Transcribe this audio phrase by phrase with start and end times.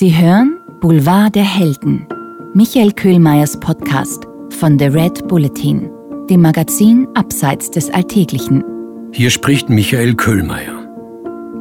[0.00, 2.06] Sie hören Boulevard der Helden,
[2.54, 5.90] Michael Köhlmeiers Podcast von The Red Bulletin,
[6.30, 8.64] dem Magazin Abseits des Alltäglichen.
[9.12, 10.88] Hier spricht Michael Köhlmeier.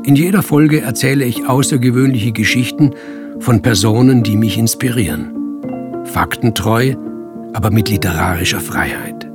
[0.05, 2.91] In jeder Folge erzähle ich außergewöhnliche Geschichten
[3.41, 6.05] von Personen, die mich inspirieren.
[6.05, 6.95] Faktentreu,
[7.51, 9.29] aber mit literarischer Freiheit.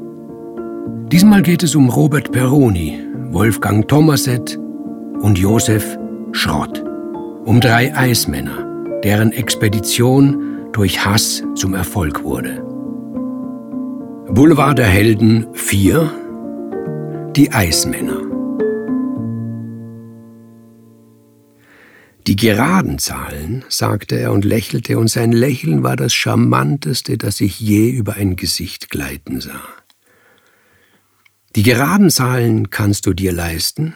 [1.12, 3.00] Diesmal geht es um Robert Peroni,
[3.32, 4.58] Wolfgang Thomaset
[5.20, 5.98] und Josef
[6.32, 6.82] Schrott.
[7.44, 8.63] Um drei Eismänner,
[9.04, 12.62] deren Expedition durch Hass zum Erfolg wurde.
[14.30, 18.22] Boulevard der Helden 4 Die Eismänner
[22.26, 27.60] Die geraden Zahlen, sagte er und lächelte, und sein Lächeln war das charmanteste, das ich
[27.60, 29.62] je über ein Gesicht gleiten sah.
[31.54, 33.94] Die geraden Zahlen kannst du dir leisten,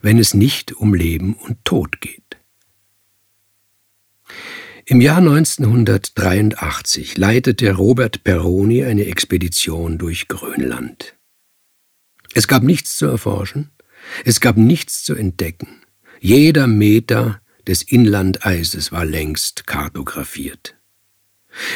[0.00, 2.27] wenn es nicht um Leben und Tod geht.
[4.90, 11.14] Im Jahr 1983 leitete Robert Peroni eine Expedition durch Grönland.
[12.32, 13.68] Es gab nichts zu erforschen,
[14.24, 15.82] es gab nichts zu entdecken.
[16.20, 20.74] Jeder Meter des Inlandeises war längst kartografiert.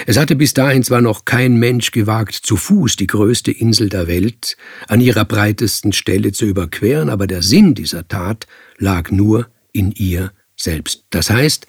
[0.07, 4.07] Es hatte bis dahin zwar noch kein Mensch gewagt, zu Fuß die größte Insel der
[4.07, 4.57] Welt
[4.89, 8.47] an ihrer breitesten Stelle zu überqueren, aber der Sinn dieser Tat
[8.79, 11.05] lag nur in ihr selbst.
[11.11, 11.67] Das heißt,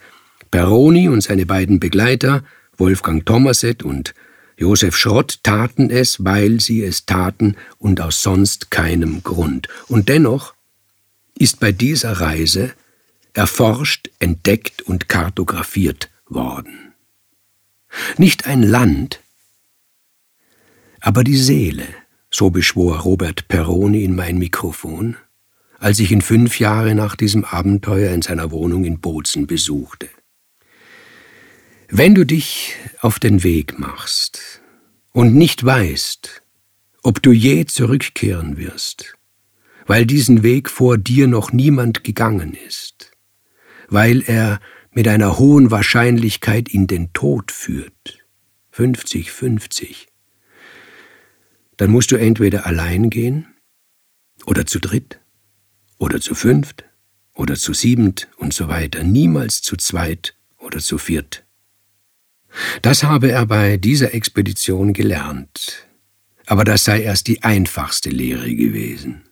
[0.54, 2.44] Peroni und seine beiden Begleiter,
[2.78, 4.14] Wolfgang Thomaset und
[4.56, 9.68] Josef Schrott, taten es, weil sie es taten und aus sonst keinem Grund.
[9.88, 10.54] Und dennoch
[11.36, 12.72] ist bei dieser Reise
[13.34, 16.94] erforscht, entdeckt und kartografiert worden.
[18.20, 19.22] Nicht ein Land,
[21.00, 21.88] aber die Seele,
[22.30, 25.18] so beschwor Robert Peroni in mein Mikrofon,
[25.80, 30.10] als ich ihn fünf Jahre nach diesem Abenteuer in seiner Wohnung in Bozen besuchte.
[31.96, 34.62] Wenn du dich auf den Weg machst
[35.12, 36.42] und nicht weißt,
[37.04, 39.14] ob du je zurückkehren wirst,
[39.86, 43.12] weil diesen Weg vor dir noch niemand gegangen ist,
[43.90, 44.60] weil er
[44.90, 48.26] mit einer hohen Wahrscheinlichkeit in den Tod führt,
[48.74, 50.08] 50-50,
[51.78, 53.46] dann musst du entweder allein gehen
[54.48, 55.20] oder zu dritt
[56.00, 56.86] oder zu fünft
[57.36, 61.44] oder zu siebent und so weiter, niemals zu zweit oder zu viert.
[62.82, 65.88] Das habe er bei dieser Expedition gelernt,
[66.46, 69.24] aber das sei erst die einfachste Lehre gewesen.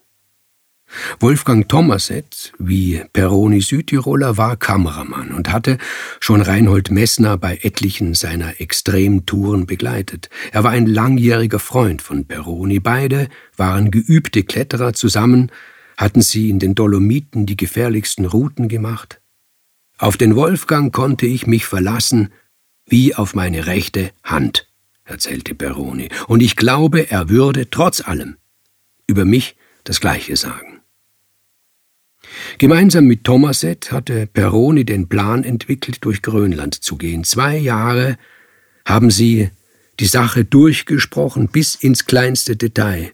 [1.19, 5.77] Wolfgang Thomaset, wie Peroni Südtiroler, war Kameramann und hatte
[6.19, 10.29] schon Reinhold Messner bei etlichen seiner Extremtouren begleitet.
[10.51, 12.79] Er war ein langjähriger Freund von Peroni.
[12.79, 15.51] Beide waren geübte Kletterer zusammen,
[15.97, 19.21] hatten sie in den Dolomiten die gefährlichsten Routen gemacht.
[19.97, 22.33] Auf den Wolfgang konnte ich mich verlassen,
[22.85, 24.67] wie auf meine rechte Hand,
[25.03, 28.37] erzählte Peroni, und ich glaube, er würde trotz allem
[29.07, 30.81] über mich das Gleiche sagen.
[32.57, 37.23] Gemeinsam mit Thomaset hatte Peroni den Plan entwickelt, durch Grönland zu gehen.
[37.23, 38.17] Zwei Jahre
[38.85, 39.49] haben sie
[39.99, 43.11] die Sache durchgesprochen bis ins kleinste Detail.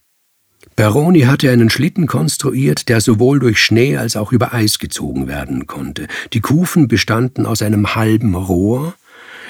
[0.76, 5.66] Peroni hatte einen Schlitten konstruiert, der sowohl durch Schnee als auch über Eis gezogen werden
[5.66, 6.08] konnte.
[6.34, 8.94] Die Kufen bestanden aus einem halben Rohr,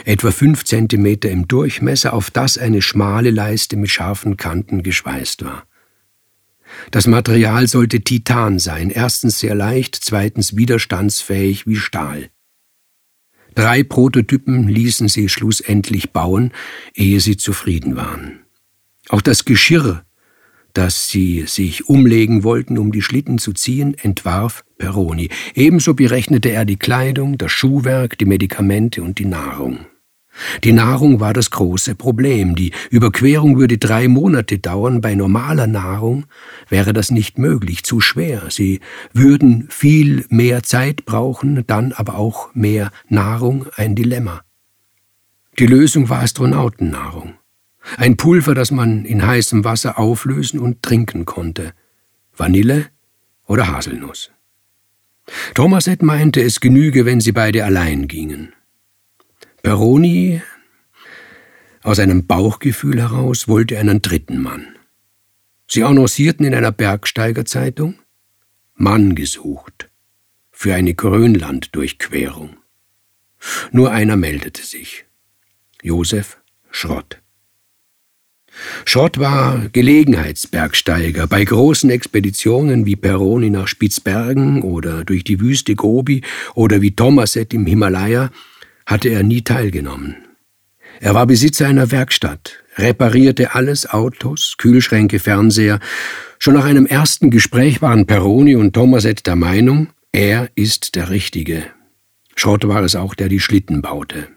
[0.05, 5.65] etwa fünf Zentimeter im Durchmesser, auf das eine schmale Leiste mit scharfen Kanten geschweißt war.
[6.91, 12.29] Das Material sollte Titan sein, erstens sehr leicht, zweitens widerstandsfähig wie Stahl.
[13.55, 16.51] Drei Prototypen ließen sie schlussendlich bauen,
[16.93, 18.41] ehe sie zufrieden waren.
[19.09, 20.03] Auch das Geschirr,
[20.77, 25.29] das sie sich umlegen wollten, um die Schlitten zu ziehen, entwarf Peroni.
[25.55, 29.79] Ebenso berechnete er die Kleidung, das Schuhwerk, die Medikamente und die Nahrung.
[30.63, 32.55] Die Nahrung war das große Problem.
[32.55, 35.01] Die Überquerung würde drei Monate dauern.
[35.01, 36.27] Bei normaler Nahrung
[36.69, 38.43] wäre das nicht möglich, zu schwer.
[38.49, 38.79] Sie
[39.13, 44.41] würden viel mehr Zeit brauchen, dann aber auch mehr Nahrung, ein Dilemma.
[45.57, 47.26] Die Lösung war Astronautennahrung.
[47.95, 51.73] Ein Pulver, das man in heißem Wasser auflösen und trinken konnte.
[52.35, 52.87] Vanille
[53.45, 54.31] oder Haselnuss.
[55.53, 58.53] Thomaset meinte, es genüge, wenn sie beide allein gingen.
[59.63, 60.41] Peroni,
[61.83, 64.77] aus einem Bauchgefühl heraus, wollte einen dritten Mann.
[65.67, 67.95] Sie annoncierten in einer Bergsteigerzeitung
[68.75, 69.89] Mann gesucht
[70.51, 72.57] für eine Grönlanddurchquerung.
[73.71, 75.05] Nur einer meldete sich.
[75.81, 76.41] Josef
[76.71, 77.21] Schrott.
[78.85, 81.27] Schrott war Gelegenheitsbergsteiger.
[81.27, 86.21] Bei großen Expeditionen wie Peroni nach Spitzbergen oder durch die Wüste Gobi
[86.55, 88.31] oder wie Thomaset im Himalaya
[88.85, 90.15] hatte er nie teilgenommen.
[90.99, 95.79] Er war Besitzer einer Werkstatt, reparierte alles Autos, Kühlschränke, Fernseher.
[96.39, 101.63] Schon nach einem ersten Gespräch waren Peroni und Thomaset der Meinung, er ist der Richtige.
[102.35, 104.27] Schrott war es auch, der die Schlitten baute.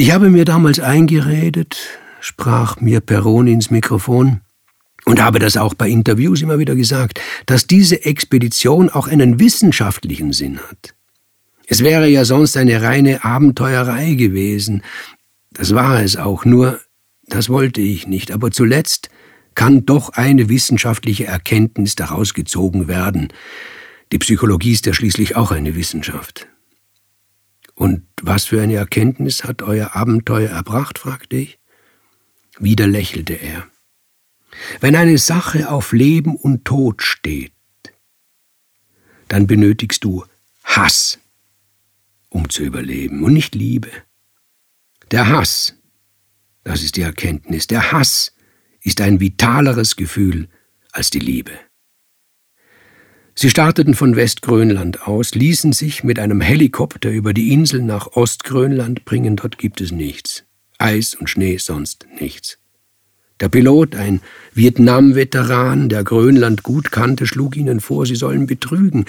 [0.00, 1.76] Ich habe mir damals eingeredet,
[2.20, 4.42] sprach mir Peroni ins Mikrofon,
[5.04, 10.32] und habe das auch bei Interviews immer wieder gesagt, dass diese Expedition auch einen wissenschaftlichen
[10.32, 10.94] Sinn hat.
[11.66, 14.84] Es wäre ja sonst eine reine Abenteuerei gewesen.
[15.50, 16.78] Das war es auch, nur
[17.26, 18.30] das wollte ich nicht.
[18.30, 19.08] Aber zuletzt
[19.56, 23.32] kann doch eine wissenschaftliche Erkenntnis daraus gezogen werden.
[24.12, 26.46] Die Psychologie ist ja schließlich auch eine Wissenschaft.
[27.78, 30.98] Und was für eine Erkenntnis hat euer Abenteuer erbracht?
[30.98, 31.60] fragte ich.
[32.58, 33.68] Wieder lächelte er.
[34.80, 37.52] Wenn eine Sache auf Leben und Tod steht,
[39.28, 40.24] dann benötigst du
[40.64, 41.20] Hass,
[42.30, 43.92] um zu überleben, und nicht Liebe.
[45.12, 45.76] Der Hass,
[46.64, 48.34] das ist die Erkenntnis, der Hass
[48.80, 50.48] ist ein vitaleres Gefühl
[50.90, 51.52] als die Liebe.
[53.40, 59.04] Sie starteten von Westgrönland aus, ließen sich mit einem Helikopter über die Insel nach Ostgrönland
[59.04, 60.42] bringen, dort gibt es nichts.
[60.76, 62.58] Eis und Schnee, sonst nichts.
[63.38, 64.22] Der Pilot, ein
[64.54, 69.04] Vietnam-Veteran, der Grönland gut kannte, schlug ihnen vor, sie sollen betrügen,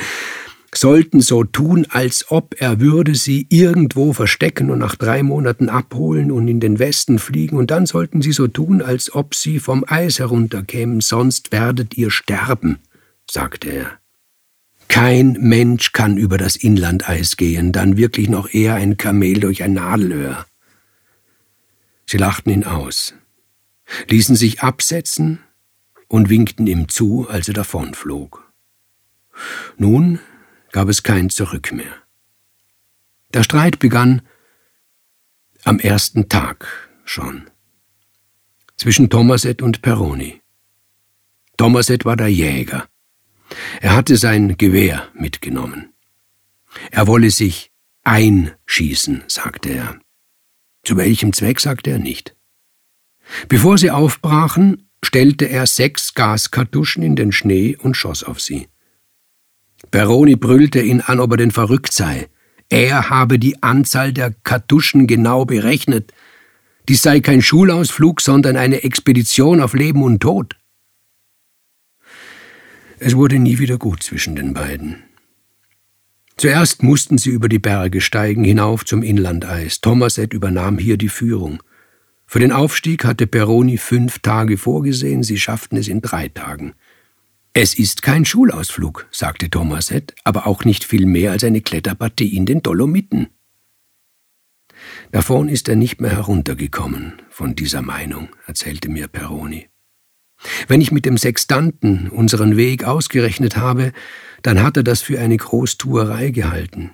[0.76, 6.32] sollten so tun, als ob er würde sie irgendwo verstecken und nach drei Monaten abholen
[6.32, 9.84] und in den Westen fliegen, und dann sollten sie so tun, als ob sie vom
[9.88, 12.78] Eis herunterkämen, sonst werdet ihr sterben,
[13.28, 13.99] sagte er.
[15.02, 19.72] Kein Mensch kann über das Inlandeis gehen, dann wirklich noch eher ein Kamel durch ein
[19.72, 20.46] Nadelöhr.
[22.06, 23.14] Sie lachten ihn aus,
[24.10, 25.40] ließen sich absetzen
[26.10, 28.52] und winkten ihm zu, als er davonflog.
[29.78, 30.20] Nun
[30.74, 31.96] gab es kein Zurück mehr.
[33.34, 34.22] Der Streit begann
[35.64, 37.50] am ersten Tag schon
[38.76, 40.42] zwischen Thomaset und Peroni.
[41.56, 42.89] Thomaset war der Jäger,
[43.82, 45.94] er hatte sein Gewehr mitgenommen.
[46.92, 47.72] Er wolle sich
[48.04, 50.00] einschießen, sagte er.
[50.84, 52.36] Zu welchem Zweck sagte er nicht.
[53.48, 58.68] Bevor sie aufbrachen, stellte er sechs Gaskartuschen in den Schnee und schoss auf sie.
[59.92, 62.28] Peroni brüllte ihn an, ob er denn verrückt sei.
[62.70, 66.14] Er habe die Anzahl der Kartuschen genau berechnet.
[66.88, 70.59] Dies sei kein Schulausflug, sondern eine Expedition auf Leben und Tod.
[73.02, 75.04] Es wurde nie wieder gut zwischen den beiden.
[76.36, 79.80] Zuerst mussten sie über die Berge steigen hinauf zum Inlandeis.
[79.80, 81.64] Thomaset übernahm hier die Führung.
[82.26, 86.74] Für den Aufstieg hatte Peroni fünf Tage vorgesehen, sie schafften es in drei Tagen.
[87.54, 92.46] Es ist kein Schulausflug, sagte Thomaset, aber auch nicht viel mehr als eine Kletterpartie in
[92.46, 93.28] den Dolomiten.
[95.12, 99.69] Davon ist er nicht mehr heruntergekommen, von dieser Meinung, erzählte mir Peroni.
[100.68, 103.92] Wenn ich mit dem Sextanten unseren Weg ausgerechnet habe,
[104.42, 106.92] dann hat er das für eine Großtuerei gehalten.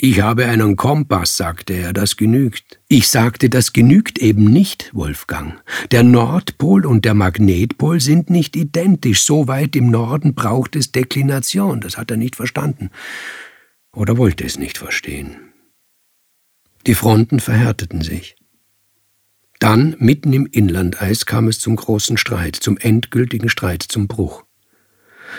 [0.00, 2.78] Ich habe einen Kompass, sagte er, das genügt.
[2.86, 5.60] Ich sagte, das genügt eben nicht, Wolfgang.
[5.90, 9.24] Der Nordpol und der Magnetpol sind nicht identisch.
[9.24, 11.80] So weit im Norden braucht es Deklination.
[11.80, 12.90] Das hat er nicht verstanden.
[13.92, 15.36] Oder wollte es nicht verstehen.
[16.86, 18.36] Die Fronten verhärteten sich.
[19.58, 24.44] Dann, mitten im Inlandeis, kam es zum großen Streit, zum endgültigen Streit, zum Bruch.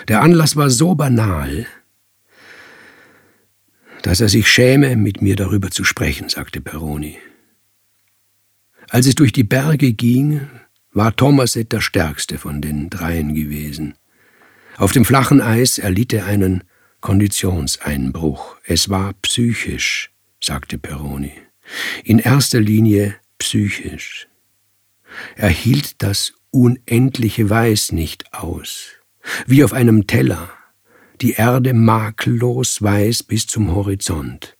[0.08, 1.66] Der Anlass war so banal,
[4.02, 7.18] dass er sich schäme, mit mir darüber zu sprechen, sagte Peroni.
[8.88, 10.48] Als es durch die Berge ging,
[10.92, 13.94] war Thomaset der stärkste von den dreien gewesen.
[14.76, 16.64] Auf dem flachen Eis erlitt er einen
[17.00, 18.56] Konditionseinbruch.
[18.64, 20.10] Es war psychisch,
[20.40, 21.32] sagte Peroni.
[22.04, 24.28] In erster Linie psychisch.
[25.34, 28.90] Er hielt das unendliche Weiß nicht aus,
[29.46, 30.50] wie auf einem Teller,
[31.20, 34.56] die Erde makellos weiß bis zum Horizont,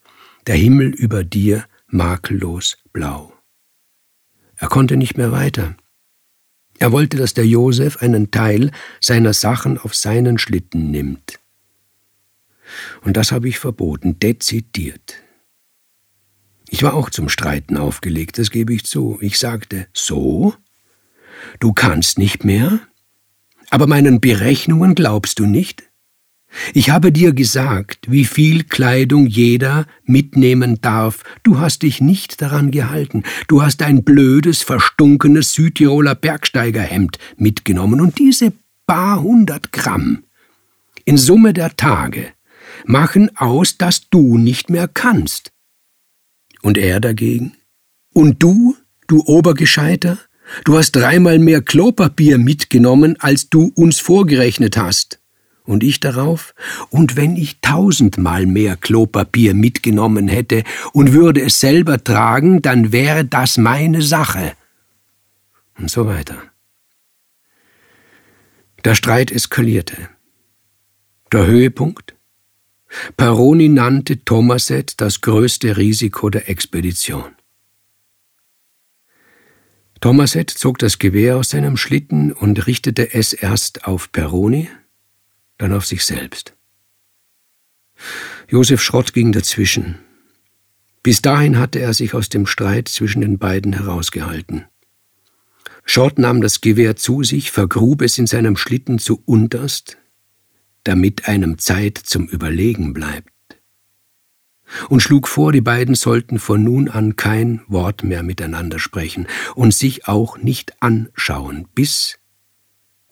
[0.47, 3.33] der Himmel über dir makellos blau.
[4.57, 5.77] Er konnte nicht mehr weiter.
[6.79, 8.71] Er wollte, dass der Josef einen Teil
[9.01, 11.39] seiner Sachen auf seinen Schlitten nimmt.
[13.03, 15.23] Und das habe ich verboten, dezidiert.
[16.73, 19.19] Ich war auch zum Streiten aufgelegt, das gebe ich zu.
[19.21, 20.55] Ich sagte, so?
[21.59, 22.79] Du kannst nicht mehr?
[23.71, 25.83] Aber meinen Berechnungen glaubst du nicht?
[26.73, 31.23] Ich habe dir gesagt, wie viel Kleidung jeder mitnehmen darf.
[31.43, 33.25] Du hast dich nicht daran gehalten.
[33.49, 38.53] Du hast ein blödes, verstunkenes Südtiroler Bergsteigerhemd mitgenommen und diese
[38.87, 40.25] paar hundert Gramm
[41.05, 42.29] in Summe der Tage
[42.85, 45.53] machen aus, dass du nicht mehr kannst.
[46.63, 47.55] Und er dagegen?
[48.13, 48.77] Und du,
[49.07, 50.19] du Obergescheiter?
[50.65, 55.21] Du hast dreimal mehr Klopapier mitgenommen, als du uns vorgerechnet hast.
[55.65, 56.55] Und ich darauf?
[56.89, 63.25] Und wenn ich tausendmal mehr Klopapier mitgenommen hätte und würde es selber tragen, dann wäre
[63.25, 64.55] das meine Sache.
[65.79, 66.37] Und so weiter.
[68.85, 70.09] Der Streit eskalierte.
[71.33, 72.17] Der Höhepunkt?
[73.17, 77.37] Peroni nannte Thomaset das größte Risiko der Expedition.
[80.01, 84.69] Thomaset zog das Gewehr aus seinem Schlitten und richtete es erst auf Peroni,
[85.59, 86.55] dann auf sich selbst.
[88.49, 89.99] Josef Schrott ging dazwischen.
[91.03, 94.65] Bis dahin hatte er sich aus dem Streit zwischen den beiden herausgehalten.
[95.85, 99.99] Schrott nahm das Gewehr zu sich, vergrub es in seinem Schlitten zu unterst,
[100.85, 103.31] damit einem Zeit zum Überlegen bleibt,
[104.89, 109.75] und schlug vor, die beiden sollten von nun an kein Wort mehr miteinander sprechen und
[109.75, 112.19] sich auch nicht anschauen, bis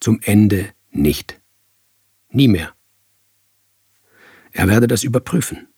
[0.01, 1.41] zum Ende nicht.
[2.31, 2.75] Nie mehr.
[4.53, 5.69] Er werde das überprüfen.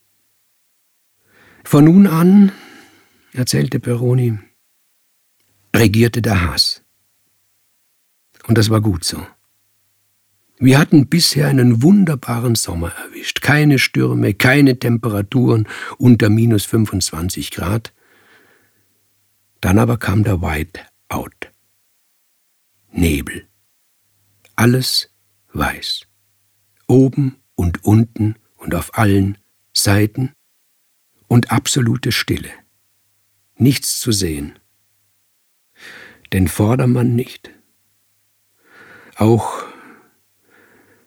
[1.63, 2.51] Von nun an,
[3.33, 4.39] erzählte Peroni,
[5.75, 6.83] regierte der Hass.
[8.47, 9.25] Und das war gut so.
[10.63, 13.41] Wir hatten bisher einen wunderbaren Sommer erwischt.
[13.41, 17.95] Keine Stürme, keine Temperaturen unter minus 25 Grad.
[19.59, 21.49] Dann aber kam der Whiteout.
[22.91, 23.47] Nebel.
[24.55, 25.09] Alles
[25.51, 26.01] weiß.
[26.85, 29.39] Oben und unten und auf allen
[29.73, 30.33] Seiten
[31.27, 32.51] und absolute Stille.
[33.55, 34.59] Nichts zu sehen.
[36.31, 37.49] Den Vordermann nicht.
[39.15, 39.70] Auch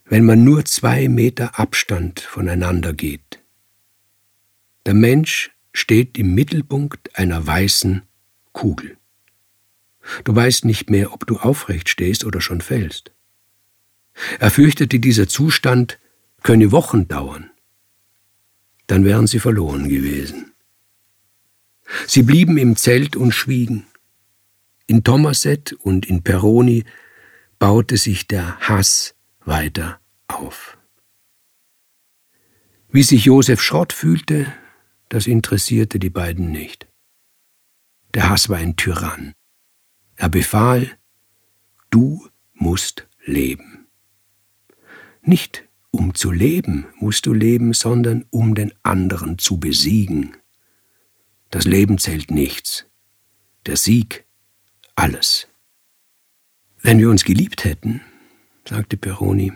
[0.04, 3.42] wenn man nur zwei Meter Abstand voneinander geht.
[4.86, 8.02] Der Mensch steht im Mittelpunkt einer weißen
[8.52, 8.96] Kugel.
[10.24, 13.12] Du weißt nicht mehr, ob du aufrecht stehst oder schon fällst.
[14.38, 15.98] Er fürchtete, dieser Zustand
[16.42, 17.50] könne Wochen dauern.
[18.86, 20.52] Dann wären sie verloren gewesen.
[22.06, 23.86] Sie blieben im Zelt und schwiegen.
[24.86, 26.84] In Thomaset und in Peroni
[27.58, 29.13] baute sich der Hass
[29.44, 30.78] weiter auf.
[32.88, 34.52] Wie sich Josef Schrott fühlte,
[35.08, 36.86] das interessierte die beiden nicht.
[38.14, 39.34] Der Hass war ein Tyrann.
[40.16, 40.96] Er befahl,
[41.90, 43.88] du musst leben.
[45.22, 50.36] Nicht um zu leben musst du leben, sondern um den anderen zu besiegen.
[51.50, 52.86] Das Leben zählt nichts,
[53.66, 54.26] der Sieg
[54.96, 55.46] alles.
[56.82, 58.00] Wenn wir uns geliebt hätten,
[58.68, 59.52] sagte Peroni,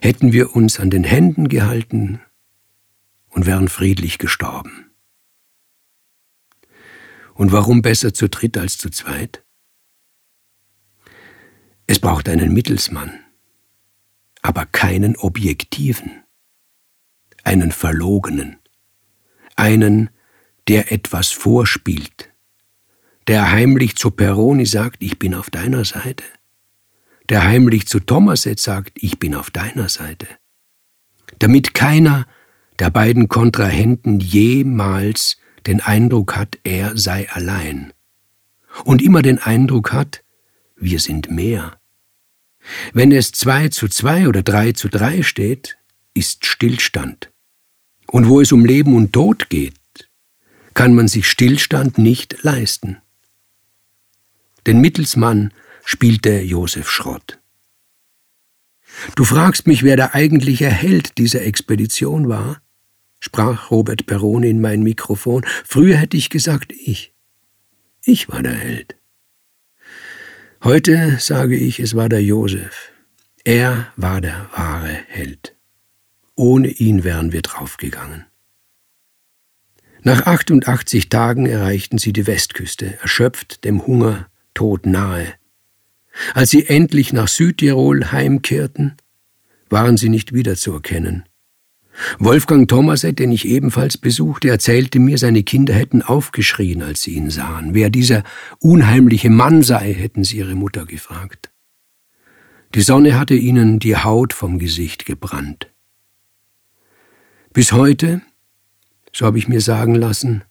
[0.00, 2.20] hätten wir uns an den Händen gehalten
[3.28, 4.90] und wären friedlich gestorben.
[7.34, 9.44] Und warum besser zu dritt als zu zweit?
[11.86, 13.12] Es braucht einen Mittelsmann,
[14.42, 16.22] aber keinen objektiven,
[17.44, 18.58] einen verlogenen,
[19.56, 20.10] einen,
[20.68, 22.30] der etwas vorspielt,
[23.26, 26.24] der heimlich zu Peroni sagt, ich bin auf deiner Seite
[27.30, 30.26] der heimlich zu Thomas jetzt sagt, ich bin auf deiner Seite.
[31.38, 32.26] Damit keiner
[32.78, 37.92] der beiden Kontrahenten jemals den Eindruck hat, er sei allein.
[38.84, 40.24] Und immer den Eindruck hat,
[40.76, 41.78] wir sind mehr.
[42.92, 45.78] Wenn es zwei zu zwei oder drei zu drei steht,
[46.14, 47.30] ist Stillstand.
[48.06, 49.74] Und wo es um Leben und Tod geht,
[50.74, 52.98] kann man sich Stillstand nicht leisten.
[54.66, 55.52] Den Mittelsmann
[55.84, 57.38] spielte Josef Schrott.
[59.14, 62.60] Du fragst mich, wer der eigentliche Held dieser Expedition war?
[63.20, 65.44] sprach Robert Peroni in mein Mikrofon.
[65.64, 67.12] Früher hätte ich gesagt, ich.
[68.02, 68.96] Ich war der Held.
[70.64, 72.92] Heute sage ich, es war der Josef.
[73.44, 75.54] Er war der wahre Held.
[76.34, 78.24] Ohne ihn wären wir draufgegangen.
[80.02, 85.34] Nach 88 Tagen erreichten sie die Westküste, erschöpft, dem Hunger, Tod nahe.
[86.34, 88.96] Als sie endlich nach Südtirol heimkehrten,
[89.68, 91.24] waren sie nicht wiederzuerkennen.
[92.18, 97.30] Wolfgang Thomaset, den ich ebenfalls besuchte, erzählte mir, seine Kinder hätten aufgeschrien, als sie ihn
[97.30, 97.74] sahen.
[97.74, 98.22] Wer dieser
[98.58, 101.50] unheimliche Mann sei, hätten sie ihre Mutter gefragt.
[102.74, 105.72] Die Sonne hatte ihnen die Haut vom Gesicht gebrannt.
[107.52, 108.22] Bis heute,
[109.12, 110.44] so habe ich mir sagen lassen,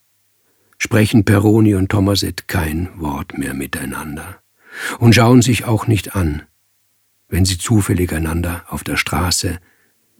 [0.77, 4.38] sprechen Peroni und Thomaset kein Wort mehr miteinander
[4.99, 6.43] und schauen sich auch nicht an,
[7.27, 9.59] wenn sie zufällig einander auf der Straße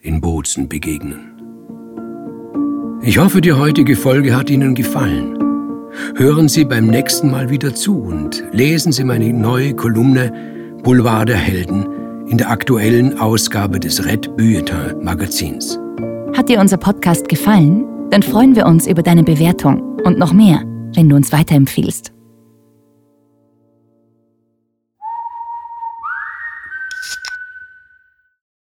[0.01, 1.39] in Bozen begegnen.
[3.01, 5.37] Ich hoffe, die heutige Folge hat Ihnen gefallen.
[6.15, 10.31] Hören Sie beim nächsten Mal wieder zu und lesen Sie meine neue Kolumne
[10.83, 15.79] Boulevard der Helden in der aktuellen Ausgabe des Red Bulletin Magazins.
[16.35, 17.85] Hat dir unser Podcast gefallen?
[18.11, 20.61] Dann freuen wir uns über deine Bewertung und noch mehr,
[20.93, 22.11] wenn du uns weiterempfiehlst.